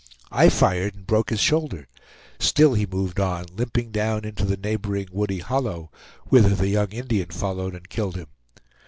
[0.31, 1.87] I fired and broke his shoulder;
[2.39, 5.91] still he moved on, limping down into the neighboring woody hollow,
[6.25, 8.29] whither the young Indian followed and killed him.